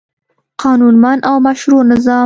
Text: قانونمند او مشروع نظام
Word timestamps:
قانونمند 0.61 1.21
او 1.29 1.35
مشروع 1.39 1.83
نظام 1.91 2.19